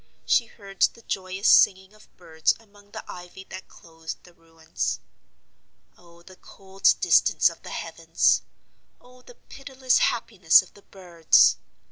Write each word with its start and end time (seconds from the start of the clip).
She 0.25 0.47
heard 0.47 0.81
the 0.81 1.03
joyous 1.03 1.47
singing 1.47 1.93
of 1.93 2.07
birds 2.17 2.55
among 2.59 2.89
the 2.89 3.03
ivy 3.07 3.43
that 3.51 3.67
clothed 3.67 4.23
the 4.23 4.33
ruins. 4.33 4.99
Oh 5.95 6.23
the 6.23 6.37
cold 6.37 6.95
distance 7.01 7.51
of 7.51 7.61
the 7.61 7.69
heavens! 7.69 8.41
Oh 8.99 9.21
the 9.21 9.35
pitiless 9.35 9.99
happiness 9.99 10.63
of 10.63 10.73
the 10.73 10.81
birds! 10.81 11.57